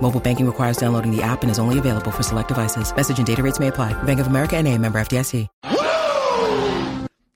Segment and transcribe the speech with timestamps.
[0.00, 2.94] Mobile banking requires downloading the app and is only available for select devices.
[2.94, 4.00] Message and data rates may apply.
[4.04, 5.48] Bank of America and a member FDIC.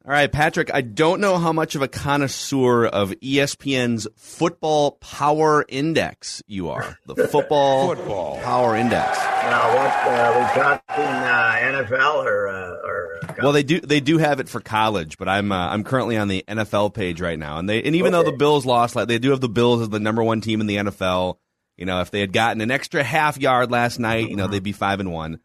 [0.03, 5.65] All right, Patrick, I don't know how much of a connoisseur of ESPN's football power
[5.69, 6.99] index you are.
[7.07, 8.41] The football, Football.
[8.41, 9.17] power index.
[9.19, 14.19] Now, what uh, we talking uh, NFL or uh, or Well, they do they do
[14.19, 17.59] have it for college, but I'm uh, I'm currently on the NFL page right now,
[17.59, 19.91] and they and even though the Bills lost, like they do have the Bills as
[19.91, 21.37] the number one team in the NFL.
[21.81, 24.63] You know, if they had gotten an extra half yard last night, you know they'd
[24.63, 25.41] be five and one.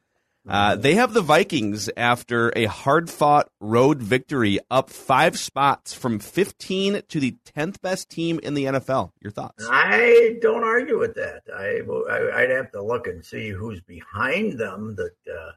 [0.47, 6.19] Uh, they have the Vikings after a hard fought road victory, up five spots from
[6.19, 9.11] 15 to the 10th best team in the NFL.
[9.21, 9.65] Your thoughts?
[9.67, 11.43] I don't argue with that.
[11.51, 11.81] I,
[12.39, 14.95] I'd have to look and see who's behind them.
[14.95, 15.51] That uh,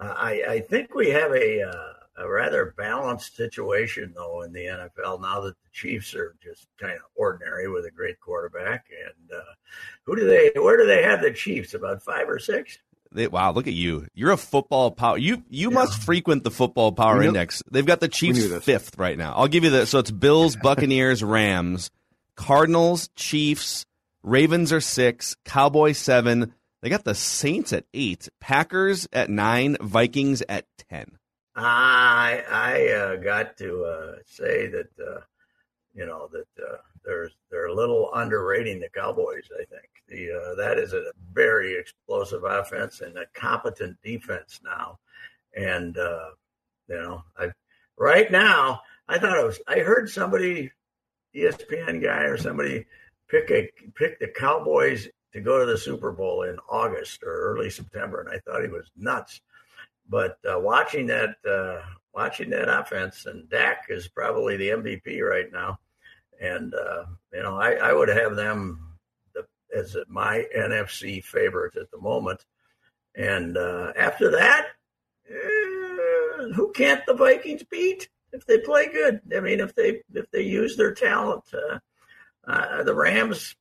[0.00, 5.20] I I think we have a uh, a rather balanced situation though in the NFL
[5.20, 8.86] now that the Chiefs are just kind of ordinary with a great quarterback.
[9.06, 9.42] And uh,
[10.04, 10.52] who do they?
[10.60, 11.74] Where do they have the Chiefs?
[11.74, 12.78] About five or six?
[13.12, 14.06] They, wow, look at you!
[14.14, 15.16] You're a football power.
[15.16, 17.62] You you must frequent the football power We knew- index.
[17.70, 19.34] They've got the Chiefs fifth right now.
[19.36, 21.90] I'll give you the so it's Bills, Buccaneers, Rams,
[22.34, 23.86] Cardinals, Chiefs,
[24.22, 26.52] Ravens are six, Cowboys seven.
[26.82, 31.12] They got the Saints at eight, Packers at nine, Vikings at ten.
[31.56, 35.20] I I uh, got to uh, say that uh,
[35.94, 39.48] you know that uh, there's they're a little underrating the Cowboys.
[39.54, 44.98] I think the uh, that is a very explosive offense and a competent defense now,
[45.56, 46.28] and uh,
[46.88, 47.48] you know I
[47.96, 50.70] right now I thought it was I heard somebody
[51.34, 52.84] ESPN guy or somebody
[53.30, 57.70] pick a pick the Cowboys to go to the Super Bowl in August or early
[57.70, 59.40] September, and I thought he was nuts
[60.08, 61.80] but uh, watching that uh,
[62.14, 65.78] watching that offense and Dak is probably the MVP right now,
[66.40, 68.98] and uh, you know I, I would have them
[69.34, 69.46] the,
[69.76, 72.44] as my NFC favorite at the moment,
[73.14, 74.68] and uh, after that,
[75.28, 79.20] eh, who can't the Vikings beat if they play good?
[79.36, 81.44] I mean, if they if they use their talent,
[82.46, 83.56] uh, the Rams,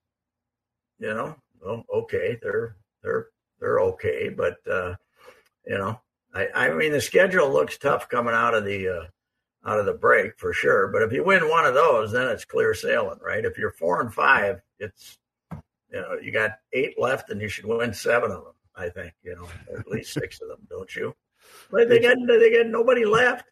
[0.99, 3.27] you know, well, okay, they're they're
[3.59, 4.95] they're okay, but uh,
[5.65, 5.99] you know.
[6.35, 9.93] I, I mean, the schedule looks tough coming out of the uh, out of the
[9.93, 10.89] break for sure.
[10.89, 13.45] But if you win one of those, then it's clear sailing, right?
[13.45, 15.17] If you're four and five, it's
[15.51, 18.53] you know you got eight left, and you should win seven of them.
[18.75, 19.47] I think you know
[19.77, 21.15] at least six of them, don't you?
[21.71, 23.45] But they got they got nobody left.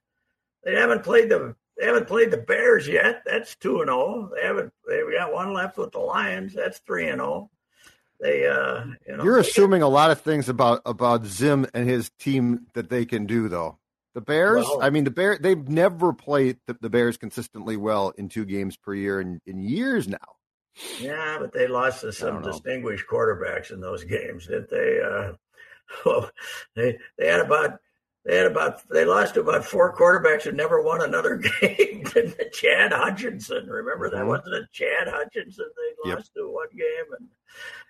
[0.64, 3.24] They haven't played the they haven't played the Bears yet.
[3.26, 4.30] That's two and zero.
[4.36, 4.74] They haven't.
[4.88, 6.54] They've got one left with the Lions.
[6.54, 7.50] That's three and zero.
[8.20, 12.10] They uh, you know You're assuming a lot of things about about Zim and his
[12.20, 13.78] team that they can do, though.
[14.14, 18.14] The Bears, Well- I mean, the Bear, they've never played the, the Bears consistently well
[18.18, 20.18] in two games per year in, in years now.
[21.00, 25.00] Yeah, but they lost to some distinguished quarterbacks in those games, didn't they?
[25.02, 25.34] Uh,
[26.06, 26.30] well,
[26.76, 27.80] they they had about
[28.26, 32.04] they had about they lost to about four quarterbacks who never won another game.
[32.54, 34.28] Chad Hutchinson, remember that Mhm.
[34.28, 34.72] wasn't it?
[34.72, 36.18] Chad Hutchinson they Yep.
[36.18, 37.28] lost to one game, and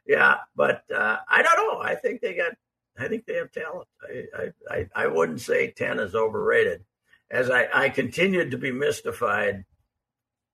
[0.06, 1.80] yeah, but uh, I don't know.
[1.82, 2.54] I think they got.
[2.98, 3.88] I think they have talent.
[4.08, 4.26] I
[4.70, 6.84] I I, I wouldn't say ten is overrated.
[7.32, 9.66] As I, I continued to be mystified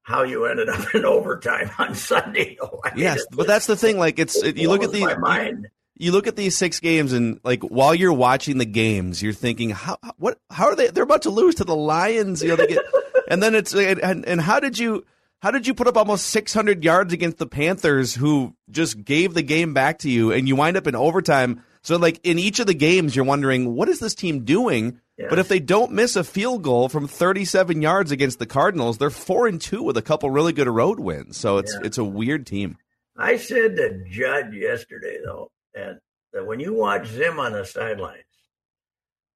[0.03, 2.55] how you ended up in overtime on Sunday.
[2.59, 2.79] though.
[2.85, 3.97] I mean, Yes, but that's the thing.
[3.97, 5.67] Like it's it, you look at the mind.
[5.99, 9.69] You look at these six games and like while you're watching the games, you're thinking
[9.69, 10.87] how what how are they?
[10.87, 12.41] They're about to lose to the Lions.
[12.41, 12.83] You know they get,
[13.27, 15.05] and then it's and and how did you
[15.41, 19.41] how did you put up almost 600 yards against the Panthers, who just gave the
[19.41, 21.63] game back to you, and you wind up in overtime?
[21.81, 24.99] So like in each of the games, you're wondering what is this team doing?
[25.29, 29.09] But if they don't miss a field goal from 37 yards against the Cardinals, they're
[29.09, 31.35] four and two with a couple really good road wins.
[31.35, 31.81] So it's Yeah.
[31.87, 32.77] it's a weird team.
[33.17, 35.99] I said to Judd yesterday, though, and
[36.33, 38.23] that when you watch Zim on the sidelines,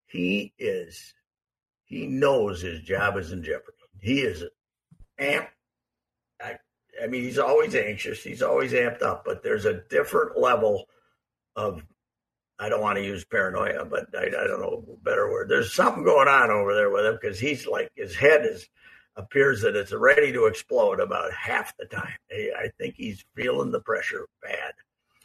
[0.07, 1.13] he is
[1.85, 3.77] he knows his job is in jeopardy.
[3.99, 4.43] He is
[5.19, 5.47] amped.
[6.41, 6.57] I,
[7.01, 8.23] I mean, he's always anxious.
[8.23, 10.85] He's always amped up, but there's a different level
[11.55, 11.83] of
[12.59, 15.49] I don't want to use paranoia, but I, I don't know a better word.
[15.49, 18.67] There's something going on over there with him because he's like his head is
[19.15, 22.15] appears that it's ready to explode about half the time.
[22.31, 24.73] I think he's feeling the pressure bad.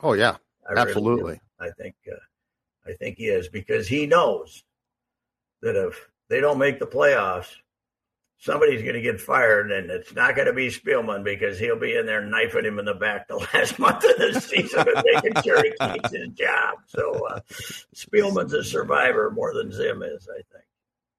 [0.00, 0.36] Oh yeah,
[0.68, 1.22] I absolutely.
[1.22, 2.16] Really I think uh,
[2.88, 4.62] I think he is because he knows
[5.62, 7.48] that if they don't make the playoffs,
[8.38, 11.96] somebody's going to get fired, and it's not going to be Spielman because he'll be
[11.96, 15.42] in there knifing him in the back the last month of the season and making
[15.42, 16.76] sure he keeps his job.
[16.86, 17.40] So uh,
[17.94, 20.64] Spielman's a survivor more than Zim is, I think.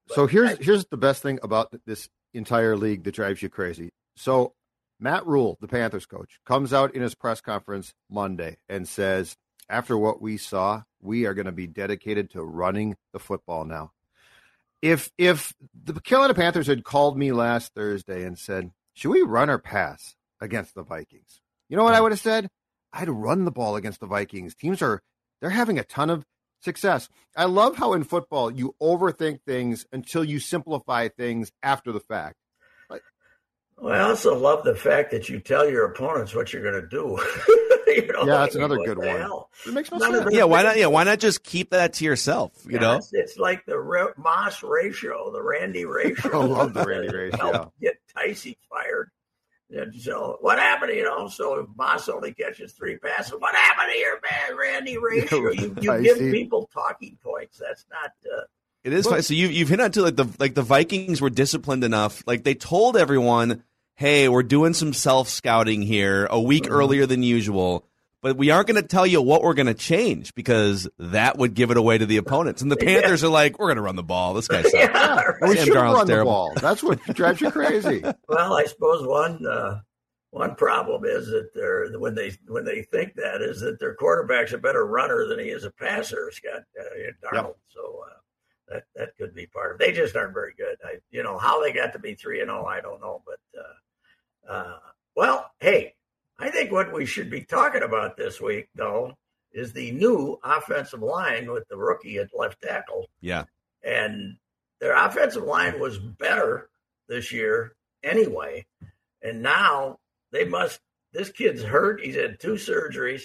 [0.08, 3.48] But so here's I, here's the best thing about this entire league that drives you
[3.48, 3.92] crazy.
[4.16, 4.54] So
[5.00, 9.36] Matt Rhule, the Panthers coach, comes out in his press conference Monday and says,
[9.68, 13.92] after what we saw, we are going to be dedicated to running the football now.
[14.82, 19.50] If if the Carolina Panthers had called me last Thursday and said, "Should we run
[19.50, 22.04] or pass against the Vikings?" You know what I hmm.
[22.04, 22.48] would have said?
[22.92, 24.54] I'd run the ball against the Vikings.
[24.54, 25.02] Teams are
[25.40, 26.24] they're having a ton of
[26.62, 27.08] success.
[27.36, 32.36] I love how in football you overthink things until you simplify things after the fact.
[33.80, 36.86] Well, I also love the fact that you tell your opponents what you're going to
[36.86, 37.18] do.
[37.86, 39.06] you know, yeah, that's another good one.
[39.06, 39.48] Hell?
[39.66, 40.26] It makes no sense.
[40.32, 40.76] Yeah, why not?
[40.76, 42.52] Yeah, why not just keep that to yourself?
[42.66, 46.40] You yeah, know, it's, it's, like the Re- Moss ratio, the Randy ratio.
[46.42, 47.72] I love the Randy ratio.
[47.80, 49.10] Get Ticey fired.
[49.70, 50.92] And so what happened?
[50.94, 53.32] You know, so if Moss only catches three passes.
[53.38, 54.58] What happened here, man?
[54.58, 55.52] Randy ratio.
[55.52, 57.58] You, you give people talking points.
[57.58, 58.10] That's not.
[58.30, 58.42] Uh,
[58.82, 59.22] it is fine.
[59.22, 62.22] So you you've hit on to like the like the Vikings were disciplined enough.
[62.26, 63.62] Like they told everyone
[64.00, 66.72] hey, we're doing some self scouting here a week mm-hmm.
[66.72, 67.86] earlier than usual,
[68.22, 71.52] but we aren't going to tell you what we're going to change because that would
[71.52, 72.62] give it away to the opponents.
[72.62, 73.28] And the Panthers yeah.
[73.28, 74.32] are like, we're going to run the ball.
[74.32, 75.50] This guy's yeah, right.
[75.50, 76.14] we should run terrible.
[76.14, 76.54] the ball.
[76.56, 78.02] That's what drives you crazy.
[78.26, 79.80] Well, I suppose one uh,
[80.30, 84.52] one problem is that they're when they when they think that is that their quarterback's
[84.52, 86.84] a better runner than he is a passer, Scott uh,
[87.22, 87.34] Darnold.
[87.34, 87.56] Yep.
[87.74, 88.04] So.
[88.06, 88.14] Uh,
[88.70, 89.80] that, that could be part of.
[89.80, 89.86] It.
[89.86, 90.76] They just aren't very good.
[90.84, 93.22] I, you know, how they got to be three and zero, oh, I don't know.
[93.26, 93.59] But uh, well,
[95.60, 95.94] hey,
[96.38, 99.14] I think what we should be talking about this week, though,
[99.52, 103.06] is the new offensive line with the rookie at left tackle.
[103.20, 103.44] Yeah.
[103.82, 104.36] And
[104.80, 106.70] their offensive line was better
[107.08, 108.66] this year anyway.
[109.22, 109.98] And now
[110.32, 110.80] they must,
[111.12, 112.00] this kid's hurt.
[112.00, 113.24] He's had two surgeries,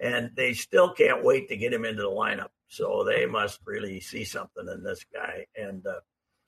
[0.00, 2.48] and they still can't wait to get him into the lineup.
[2.68, 5.46] So they must really see something in this guy.
[5.56, 6.00] And uh,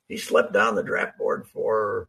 [0.09, 2.09] he slipped down the draft board for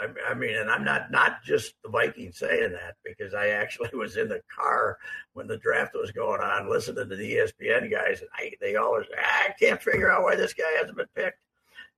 [0.00, 3.90] I, I, mean, and I'm not not just the Vikings saying that because I actually
[3.94, 4.98] was in the car
[5.34, 9.06] when the draft was going on, listening to the ESPN guys, and I, they always
[9.16, 11.44] I can't figure out why this guy hasn't been picked.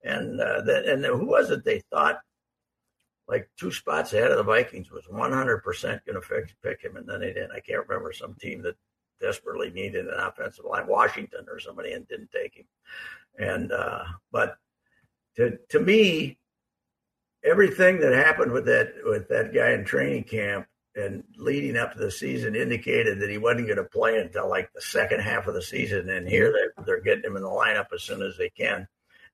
[0.04, 2.18] And uh, then, and who was it they thought
[3.28, 7.08] like two spots ahead of the Vikings was 100 percent going to pick him, and
[7.08, 7.52] then they didn't.
[7.52, 8.76] I can't remember some team that
[9.20, 12.66] desperately needed an offensive line, Washington or somebody, and didn't take him.
[13.38, 14.56] And uh, but
[15.36, 16.38] to to me
[17.44, 21.98] everything that happened with that with that guy in training camp and leading up to
[21.98, 25.54] the season indicated that he wasn't going to play until like the second half of
[25.54, 26.10] the season.
[26.10, 28.86] And here they're, they're getting him in the lineup as soon as they can.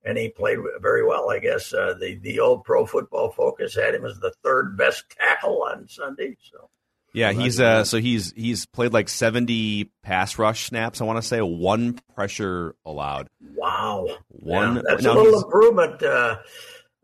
[0.04, 1.30] And he played very well.
[1.30, 5.04] I guess uh, the the old Pro Football Focus had him as the third best
[5.10, 6.36] tackle on Sunday.
[6.52, 6.70] So
[7.12, 11.00] yeah, he's uh so he's he's played like seventy pass rush snaps.
[11.00, 13.28] I want to say one pressure allowed.
[13.56, 14.76] Wow, one.
[14.76, 16.00] Yeah, that's a little improvement.
[16.00, 16.36] Uh,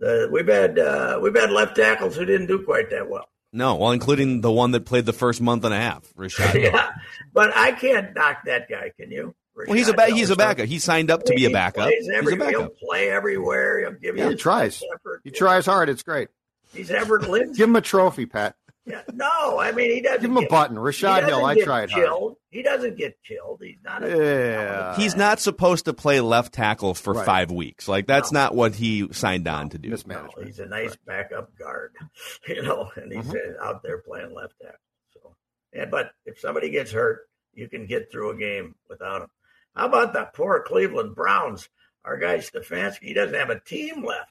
[0.04, 3.28] uh, we've had uh, we've had left tackles who didn't do quite that well.
[3.52, 6.54] No, well, including the one that played the first month and a half, Rashod.
[6.60, 6.90] yeah,
[7.32, 8.90] but I can't knock that guy.
[8.98, 9.34] Can you?
[9.54, 10.66] Rashod well, he's a ba- he's a backup.
[10.66, 11.88] He signed up to be a backup.
[11.88, 12.50] Every, he's a backup.
[12.50, 13.80] He'll play everywhere.
[13.80, 14.28] He'll give you.
[14.30, 14.82] he tries.
[14.94, 15.20] Effort.
[15.22, 15.88] He tries hard.
[15.88, 16.28] It's great.
[16.72, 17.58] He's Everett Lindsay.
[17.58, 18.56] Give him a trophy, Pat.
[18.86, 20.78] Yeah, no, I mean he doesn't give him get, a button.
[20.78, 22.32] Rashod Hill, I tried killed.
[22.32, 22.34] Hard.
[22.50, 23.60] He doesn't get killed.
[23.62, 24.04] He's not.
[24.04, 27.24] A, yeah, he's not supposed to play left tackle for right.
[27.24, 27.88] five weeks.
[27.88, 28.40] Like that's no.
[28.40, 29.88] not what he signed on to do.
[29.88, 30.36] Mismanagement.
[30.36, 31.28] No, he's a nice right.
[31.30, 31.94] backup guard,
[32.48, 33.64] you know, and he's mm-hmm.
[33.64, 34.78] out there playing left tackle.
[35.14, 35.34] So,
[35.72, 37.20] yeah, but if somebody gets hurt,
[37.54, 39.28] you can get through a game without him.
[39.74, 41.70] How about that poor Cleveland Browns?
[42.04, 44.30] Our guy Stefanski, he doesn't have a team left.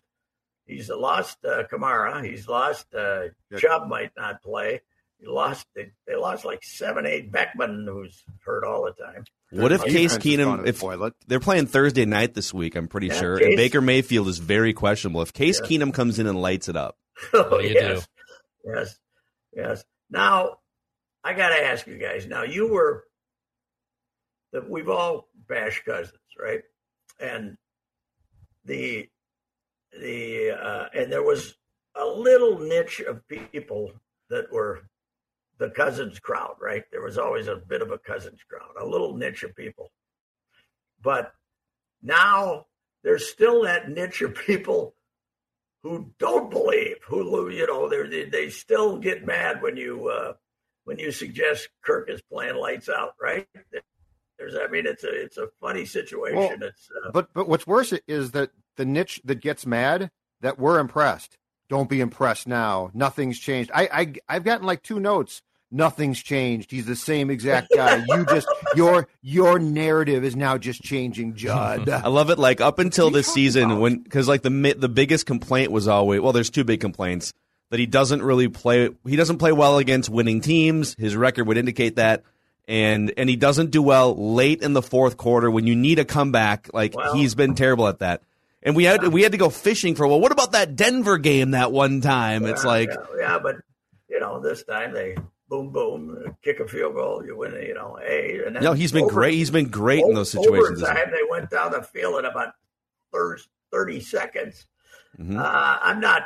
[0.65, 2.24] He's lost uh, Kamara.
[2.24, 3.25] He's lost uh,
[3.58, 4.82] Chubb might not play.
[5.20, 5.65] He lost.
[5.75, 7.32] They, they lost like seven, eight.
[7.32, 9.25] Beckham, who's hurt all the time.
[9.51, 10.65] What if Case Keenum?
[10.65, 10.84] If
[11.27, 13.38] they're playing Thursday night this week, I'm pretty yeah, sure.
[13.38, 15.22] Case, and Baker Mayfield is very questionable.
[15.22, 15.70] If Case yes.
[15.70, 16.98] Keenum comes in and lights it up,
[17.34, 18.08] oh, yes,
[18.65, 18.72] do?
[18.72, 19.00] yes,
[19.55, 19.86] yes.
[20.10, 20.58] Now
[21.24, 22.25] I got to ask you guys.
[22.25, 23.05] Now you were
[24.53, 26.62] that we've all bashed Cousins, right?
[27.20, 27.58] And
[28.65, 29.08] the
[29.95, 31.55] and there was
[31.95, 33.91] a little niche of people
[34.29, 34.81] that were
[35.59, 36.83] the cousins crowd, right?
[36.91, 39.91] There was always a bit of a cousins crowd, a little niche of people.
[41.01, 41.33] But
[42.01, 42.65] now
[43.03, 44.95] there's still that niche of people
[45.83, 50.33] who don't believe, who you know, they they still get mad when you uh,
[50.85, 53.47] when you suggest Kirk is playing lights out, right?
[54.39, 56.38] There's, I mean, it's a it's a funny situation.
[56.38, 60.11] Well, it's uh, but but what's worse is that the niche that gets mad
[60.41, 61.37] that we're impressed.
[61.69, 62.91] Don't be impressed now.
[62.93, 63.71] Nothing's changed.
[63.73, 65.41] I, I I've gotten like two notes.
[65.71, 66.69] Nothing's changed.
[66.69, 68.03] He's the same exact guy.
[68.07, 71.89] You just your your narrative is now just changing, Judd.
[71.89, 72.37] I love it.
[72.37, 73.79] Like up until this season, about?
[73.79, 77.33] when because like the the biggest complaint was always well, there's two big complaints
[77.71, 78.89] that he doesn't really play.
[79.07, 80.95] He doesn't play well against winning teams.
[80.99, 82.23] His record would indicate that
[82.67, 86.05] and and he doesn't do well late in the fourth quarter when you need a
[86.05, 86.69] comeback.
[86.73, 88.21] Like well, he's been terrible at that.
[88.63, 91.51] And we had we had to go fishing for well, what about that Denver game
[91.51, 92.43] that one time?
[92.43, 93.58] Yeah, it's like yeah, yeah, but
[94.10, 95.17] you know this time they
[95.50, 97.53] boom boom kick a field goal, you win.
[97.62, 99.34] You know, hey, and no, he's been over, great.
[99.34, 100.82] He's been great over, in those situations.
[100.82, 102.53] Overtime, they went down the field in about
[103.72, 104.65] thirty seconds.
[105.20, 105.38] Mm-hmm.
[105.38, 106.24] Uh, I'm not,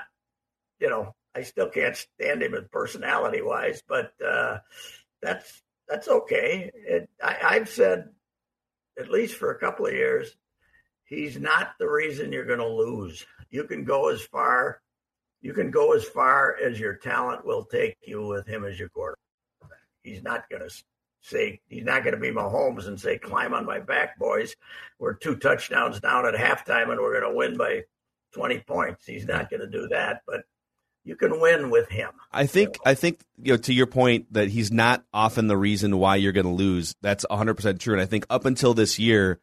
[0.79, 4.59] you know, I still can't stand him personality wise, but uh,
[5.21, 6.71] that's that's okay.
[6.73, 8.09] It, I, I've said,
[8.99, 10.35] at least for a couple of years,
[11.07, 13.25] he's not the reason you're going to lose.
[13.49, 14.81] You can go as far,
[15.41, 18.89] you can go as far as your talent will take you with him as your
[18.89, 19.17] quarterback.
[20.03, 20.83] He's not going to
[21.21, 24.55] say he's not going to be Mahomes and say, "Climb on my back, boys."
[24.99, 27.83] We're two touchdowns down at halftime and we're going to win by
[28.33, 29.05] 20 points.
[29.05, 30.43] He's not going to do that, but
[31.03, 32.11] you can win with him.
[32.31, 32.77] I think?
[32.85, 36.33] I think you know to your point that he's not often the reason why you're
[36.33, 36.95] going to lose.
[37.01, 39.39] That's 100% true and I think up until this year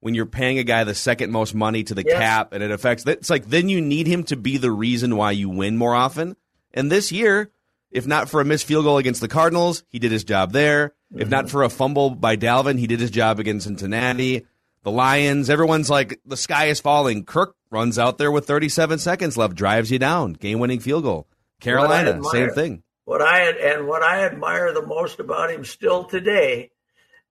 [0.00, 3.04] when you're paying a guy the second most money to the cap and it affects
[3.06, 6.36] it's like then you need him to be the reason why you win more often.
[6.72, 7.50] And this year,
[7.90, 10.94] if not for a missed field goal against the Cardinals, he did his job there.
[11.12, 11.22] Mm-hmm.
[11.22, 11.52] If not mm-hmm.
[11.52, 14.46] for a fumble by Dalvin, he did his job against Cincinnati.
[14.84, 17.24] The Lions, everyone's like the sky is falling.
[17.24, 21.26] Kirk runs out there with 37 seconds left, drives you down, game winning field goal.
[21.60, 22.82] Carolina, admire, same thing.
[23.04, 26.70] What I and what I admire the most about him still today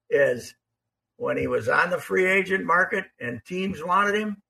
[0.10, 0.54] is
[1.18, 4.42] when he was on the free agent market and teams wanted him,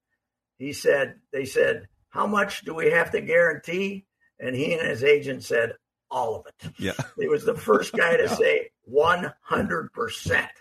[0.57, 4.05] he said they said, "How much do we have to guarantee?"
[4.39, 5.73] And he and his agent said,
[6.11, 8.35] "All of it." Yeah, he was the first guy to yeah.
[8.35, 10.51] say 100 percent.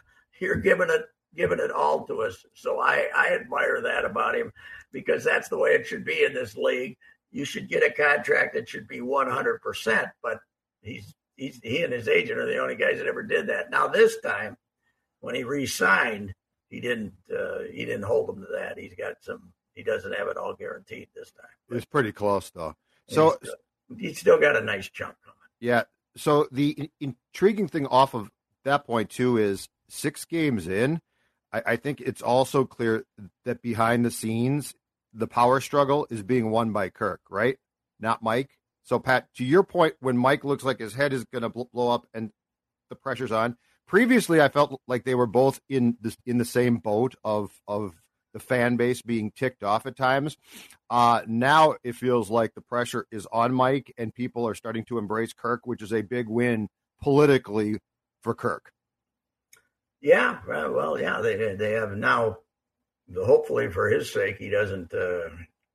[0.41, 2.45] You're giving it giving it all to us.
[2.55, 4.53] So I, I admire that about him
[4.91, 6.97] because that's the way it should be in this league.
[7.31, 10.39] You should get a contract that should be 100%, but
[10.81, 13.71] he's, he's he and his agent are the only guys that ever did that.
[13.71, 14.57] Now this time,
[15.27, 16.33] when he re-signed,
[16.71, 18.79] he didn't uh, he didn't hold him to that.
[18.79, 19.53] He's got some.
[19.75, 21.51] He doesn't have it all guaranteed this time.
[21.69, 22.77] It's pretty close though.
[23.09, 23.55] So he's still,
[23.99, 25.37] he's still got a nice chunk coming.
[25.59, 25.83] Yeah.
[26.17, 28.31] So the intriguing thing off of
[28.65, 31.01] that point too is six games in,
[31.53, 33.05] I, I think it's also clear
[33.45, 34.75] that behind the scenes,
[35.13, 37.59] the power struggle is being won by Kirk, right?
[37.99, 38.51] Not Mike.
[38.85, 41.91] So, Pat, to your point, when Mike looks like his head is going to blow
[41.91, 42.31] up and
[42.89, 43.57] the pressure's on,
[43.87, 47.95] previously I felt like they were both in this in the same boat of of
[48.33, 50.37] the fan base being ticked off at times.
[50.91, 54.99] Uh, now it feels like the pressure is on Mike and people are starting to
[54.99, 56.69] embrace Kirk, which is a big win
[57.01, 57.79] politically
[58.23, 58.73] for Kirk.
[60.03, 62.39] Yeah, well, yeah, they they have now.
[63.17, 65.29] Hopefully, for his sake, he doesn't uh,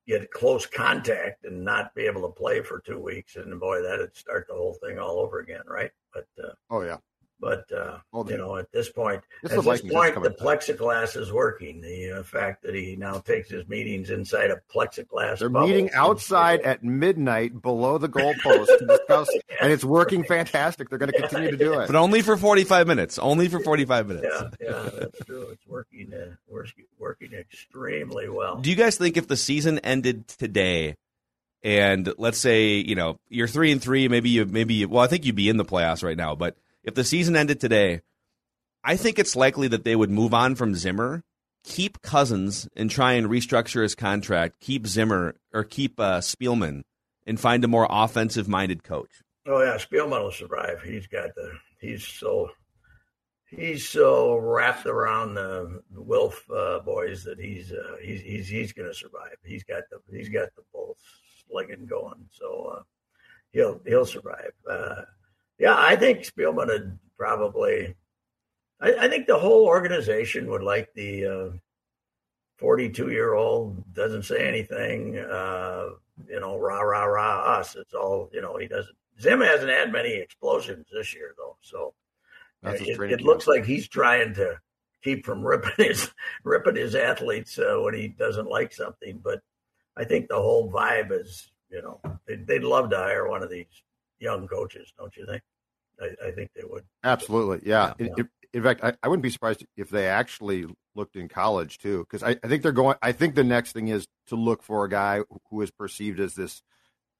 [0.06, 3.36] get close contact and not be able to play for two weeks.
[3.36, 5.90] And boy, that'd start the whole thing all over again, right?
[6.12, 6.98] But uh, oh yeah,
[7.42, 11.80] but uh, well, you know, at this point, at this point, the plexiglass is working.
[11.80, 15.40] The uh, fact that he now takes his meetings inside a plexiglass.
[15.40, 20.28] They're meeting outside at midnight below the goalpost to discuss, yes, and it's working right.
[20.28, 20.88] fantastic.
[20.88, 23.18] They're going to continue to do it, but only for forty-five minutes.
[23.18, 24.28] Only for forty-five minutes.
[24.30, 25.48] Yeah, yeah, that's true.
[25.50, 26.14] It's working.
[26.14, 26.36] Uh,
[27.00, 28.58] working extremely well.
[28.60, 30.94] Do you guys think if the season ended today?
[31.64, 35.08] And let's say you know you're three and three, maybe you maybe you, well I
[35.08, 38.00] think you'd be in the playoffs right now, but if the season ended today,
[38.84, 41.22] I think it's likely that they would move on from Zimmer,
[41.64, 46.82] keep Cousins and try and restructure his contract, keep Zimmer or keep uh, Spielman
[47.26, 49.10] and find a more offensive minded coach.
[49.46, 50.82] Oh yeah, Spielman will survive.
[50.82, 52.50] He's got the he's so
[53.48, 58.88] he's so wrapped around the, Wilf uh, boys that he's uh, he's he's he's going
[58.88, 59.36] to survive.
[59.44, 60.98] He's got the he's got the both
[61.48, 62.82] slinging going, so uh,
[63.52, 64.52] he'll he'll survive.
[65.60, 67.94] Uh, yeah, I think Spielman would probably.
[68.80, 71.56] I, I, think the whole organization would like the uh,
[72.58, 75.18] 42 year old doesn't say anything.
[75.18, 75.90] Uh,
[76.28, 77.76] you know, rah rah rah us.
[77.76, 78.56] It's all you know.
[78.56, 78.96] He doesn't.
[79.20, 81.94] Zim hasn't had many explosions this year though, so
[82.62, 84.58] That's it, it looks like he's trying to
[85.02, 86.10] keep from ripping his
[86.44, 89.20] ripping his athletes uh, when he doesn't like something.
[89.22, 89.40] But
[89.96, 93.50] I think the whole vibe is, you know, they'd, they'd love to hire one of
[93.50, 93.66] these
[94.22, 95.42] young coaches, don't you think?
[96.00, 96.84] I, I think they would.
[97.04, 97.92] Absolutely, yeah.
[97.98, 98.24] Yeah.
[98.54, 102.22] In, fact, I, I wouldn't be surprised if they actually looked in college too, because
[102.22, 102.96] I, I think they're going.
[103.02, 106.34] I think the next thing is to look for a guy who is perceived as
[106.34, 106.62] this,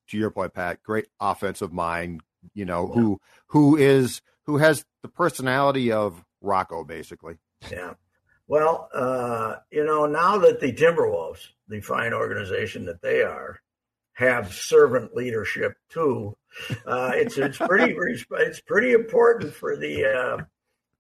[0.09, 2.23] to your point, Pat, great offensive mind.
[2.55, 7.37] You know, who who is who has the personality of Rocco, basically.
[7.71, 7.95] Yeah.
[8.49, 13.61] Well, uh, you know, now that the Timberwolves, the fine organization that they are,
[14.15, 16.37] have servant leadership too,
[16.87, 17.97] uh, it's it's pretty
[18.31, 20.45] it's pretty important for the uh,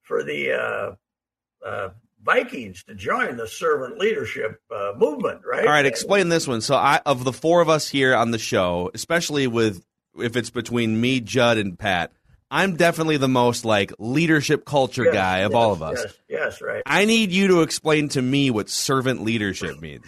[0.02, 1.90] for the uh, uh,
[2.22, 5.66] Vikings to join the servant leadership uh, movement, right?
[5.66, 6.60] All right, explain this one.
[6.60, 9.84] So, I of the four of us here on the show, especially with
[10.18, 12.12] if it's between me, Judd, and Pat,
[12.50, 15.98] I'm definitely the most like leadership culture Yes, guy of yes, all of us.
[15.98, 16.82] Yes, yes, right.
[16.86, 20.06] I need you to explain to me what servant leadership means.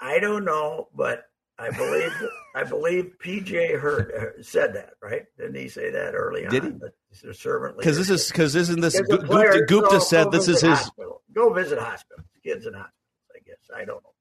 [0.00, 1.24] I don't know, but
[1.58, 2.12] I believe
[2.54, 5.24] I believe PJ heard said that, right?
[5.36, 6.52] Didn't he say that early on?
[6.52, 7.28] Did he?
[7.28, 10.30] A servant Because this is because isn't this Gu- player, Gupta, Gupta go- said go
[10.30, 10.78] this is his.
[10.78, 11.22] hospital.
[11.32, 13.06] Go visit hospitals, kids in hospitals.
[13.34, 14.12] I guess I don't know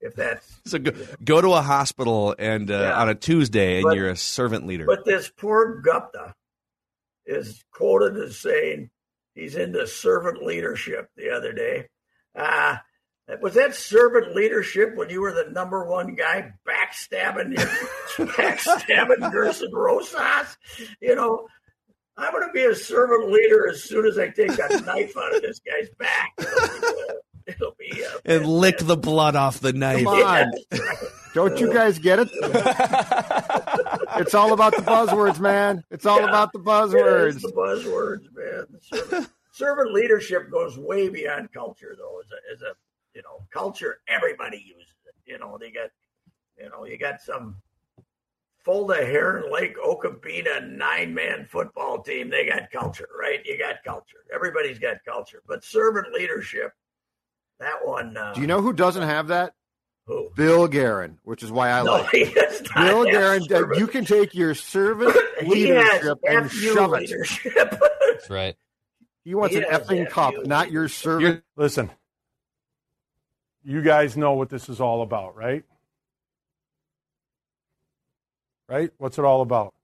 [0.00, 0.60] if that's.
[0.66, 0.90] So go,
[1.24, 3.00] go to a hospital and uh, Yeah.
[3.00, 4.84] on a Tuesday and But- you're a servant leader.
[4.84, 6.34] But this poor Gupta
[7.24, 8.90] is quoted as saying
[9.34, 11.88] he's into servant leadership the other day.
[12.34, 12.76] Uh,
[13.40, 17.54] was that servant leadership when you were the number one guy backstabbing
[18.16, 20.56] backstabbing Gerson Rosas?
[21.00, 21.46] You know,
[22.16, 25.34] I'm going to be a servant leader as soon as I take that knife out
[25.34, 26.32] of this guy's back.
[26.38, 27.14] It'll be, uh,
[27.46, 30.04] it'll be uh, and lick the blood off the knife.
[30.04, 30.52] Come on,
[31.34, 32.28] don't you guys get it?
[34.16, 35.82] it's all about the buzzwords, man.
[35.90, 36.28] It's all Yeah.
[36.28, 37.40] about the It is buzzwords.
[37.42, 38.66] the buzzwords, man.
[38.70, 42.20] The Servant, servant leadership goes way beyond culture, though.
[42.20, 42.74] As a, as a,
[43.14, 45.14] you know, culture, everybody uses it.
[45.30, 45.90] You know, they got,
[46.58, 47.56] you know, you got some
[48.64, 52.30] Fulda Heron Lake Okabena nine man football team.
[52.30, 53.44] They got culture, right?
[53.44, 54.18] You got culture.
[54.32, 56.72] Everybody's got culture, but servant leadership,
[57.60, 58.16] that one.
[58.16, 59.54] Uh, Do you know who doesn't have that?
[60.06, 60.30] who?
[60.34, 62.10] Bill Guerin, which is why I No, like.
[62.10, 66.50] he does not Bill have Guerin, uh, servant- you can take your servant leadership and
[66.50, 67.00] FU shove it.
[67.02, 67.52] leadership.
[68.10, 68.56] That's right.
[69.24, 71.42] He wants He an effing FU cup, not your servant.
[71.56, 71.90] Listen,
[73.64, 75.64] you guys know what this is all about, right?
[78.68, 78.90] Right?
[78.98, 79.74] What's it all about?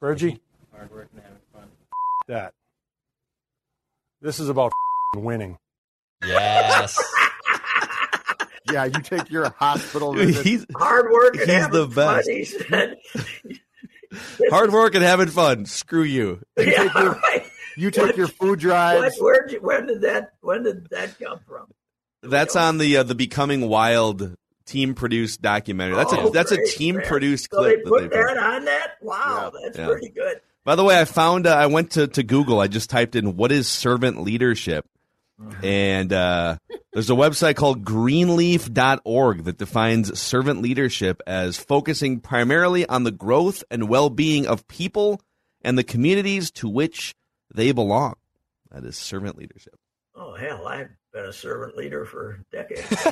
[0.00, 0.38] Spurgey?
[0.74, 1.68] Hard work and having fun.
[2.28, 2.52] That.
[4.20, 4.72] This is about
[5.14, 5.58] winning.
[6.24, 6.98] Yes.
[8.72, 10.44] Yeah, you take your hospital visit.
[10.44, 12.28] He's hard work and He's having the fun, best.
[12.28, 12.96] he said.
[14.50, 15.66] hard work and having fun.
[15.66, 16.42] Screw you.
[16.58, 17.46] Yeah, right.
[17.76, 19.16] You take your food What, drives.
[19.20, 21.66] where'd you, when did that when did that come from?
[22.30, 25.96] That's on the uh, the Becoming Wild team produced documentary.
[25.96, 27.06] That's a Oh, that's a team man.
[27.06, 27.84] produced So they clip.
[27.84, 28.38] put that that, they put.
[28.42, 28.90] on that.
[29.00, 29.86] Wow, that's Yeah.
[29.86, 30.40] pretty good.
[30.64, 32.58] By the way, I found uh, I went to, to Google.
[32.60, 34.84] I just typed in what is servant leadership,
[35.62, 36.56] and uh,
[36.92, 43.62] there's a website called Greenleaf.org that defines servant leadership as focusing primarily on the growth
[43.70, 45.20] and well being of people
[45.62, 47.14] and the communities to which
[47.54, 48.14] they belong.
[48.70, 49.74] That is servant leadership.
[50.14, 52.86] Oh hell, I've been a servant leader for decades.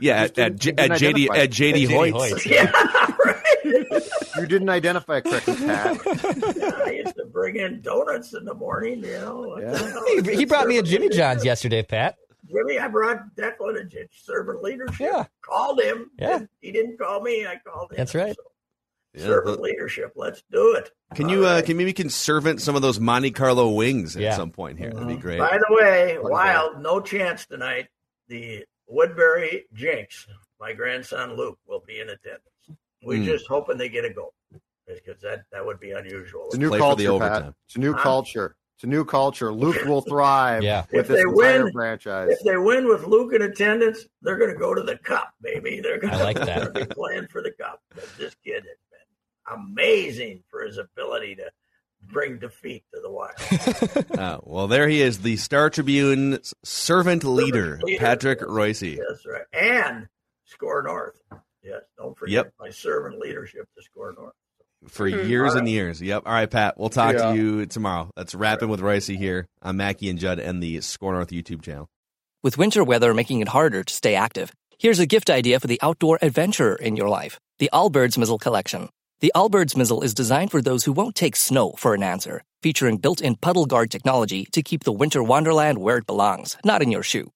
[0.00, 1.36] Yeah, at, at, J- at didn't JD identify.
[1.38, 2.12] at JD JD Hoyt.
[2.12, 2.46] Hoyt.
[2.46, 2.70] yeah,
[3.24, 4.02] right.
[4.36, 5.98] You didn't identify correctly, Pat.
[6.86, 9.04] I used to bring in donuts in the morning.
[9.04, 10.22] You know, Yeah.
[10.24, 11.18] He, he brought me a Jimmy leadership.
[11.18, 12.16] John's yesterday, Pat.
[12.50, 14.98] Jimmy, I brought Declan a servant leadership.
[15.00, 15.24] Yeah.
[15.42, 16.10] Called him.
[16.18, 16.40] Yeah.
[16.60, 17.46] He didn't call me.
[17.46, 17.96] I called him.
[17.98, 18.34] That's right.
[18.34, 18.42] So,
[19.14, 20.12] Yeah, servant but- leadership.
[20.16, 20.90] Let's do it.
[21.14, 24.14] Can All you uh, can maybe we can servant some of those Monte Carlo wings
[24.16, 24.36] at Yeah.
[24.36, 24.90] some point here?
[24.92, 25.38] That'd be great.
[25.40, 27.88] By the way, Wild, no chance tonight.
[28.28, 30.26] The Woodbury Jinx,
[30.60, 32.44] my grandson Luke, will be in attendance.
[33.02, 33.24] We're Hmm.
[33.24, 34.34] just hoping they get a goal
[34.86, 36.46] because that, that would be unusual.
[36.46, 37.54] It's a new Play the culture, Pat.
[37.66, 38.02] It's a new Huh?
[38.02, 38.56] culture.
[38.76, 39.52] It's a new culture.
[39.52, 40.82] Luke will thrive Yeah.
[40.92, 42.28] with If this they entire win- franchise.
[42.30, 45.80] If they win with Luke in attendance, they're going to go to the cup, baby.
[45.80, 46.72] They're going I like that.
[46.74, 47.80] to be playing for the cup.
[47.94, 48.89] 'Cause This kid has been
[49.52, 51.50] amazing for his ability to
[52.02, 53.32] bring defeat to the Wild.
[54.18, 57.98] Uh, well, there he is, the Star Tribune servant leader, leader.
[58.00, 58.98] Patrick Reusse.
[58.98, 59.42] That's right.
[59.52, 60.08] And
[60.44, 61.18] Score North.
[61.62, 62.52] Yes, don't forget Yep.
[62.60, 64.32] my servant leadership to Score North.
[64.88, 66.00] For years and years.
[66.00, 66.22] Yep.
[66.26, 66.78] All right, Pat.
[66.78, 67.32] We'll talk Yeah.
[67.32, 68.10] to you tomorrow.
[68.16, 71.86] That's Rapping with Reusse here on Mackey and Judd and the Score North YouTube channel.
[72.42, 75.78] With winter weather making it harder to stay active, here's a gift idea for the
[75.82, 78.88] outdoor adventurer in your life the Allbirds Mizzle Collection.
[79.20, 82.96] The Allbirds Mizzle is designed for those who won't take snow for an answer, featuring
[82.96, 86.90] built in puddle guard technology to keep the winter wonderland where it belongs, not in
[86.90, 87.30] your shoe.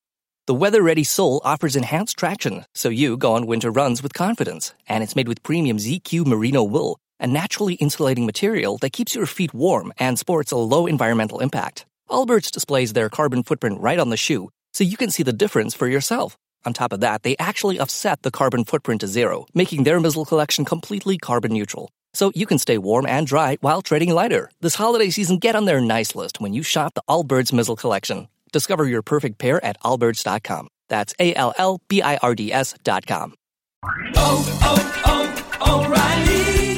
[0.47, 4.73] The weather ready sole offers enhanced traction, so you go on winter runs with confidence,
[4.89, 9.27] and it's made with premium ZQ merino wool, a naturally insulating material that keeps your
[9.27, 11.85] feet warm and sports a low environmental impact.
[12.09, 15.75] Allbirds displays their carbon footprint right on the shoe, so you can see the difference
[15.75, 16.39] for yourself.
[16.65, 20.25] On top of that, they actually offset the carbon footprint to zero, making their Mizzle
[20.25, 21.91] collection completely carbon neutral.
[22.15, 24.51] So you can stay warm and dry while trading lighter.
[24.61, 28.29] This holiday season, get on their nice list when you shop the Allbirds Mizzle collection.
[28.53, 30.69] Discover your perfect pair at allbirds.com.
[30.89, 33.35] That's A L L B I R D S.com.